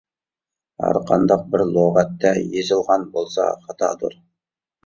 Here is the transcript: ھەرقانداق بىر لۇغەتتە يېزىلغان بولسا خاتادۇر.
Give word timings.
ھەرقانداق 0.85 1.43
بىر 1.51 1.63
لۇغەتتە 1.75 2.31
يېزىلغان 2.57 3.07
بولسا 3.19 3.47
خاتادۇر. 3.67 4.21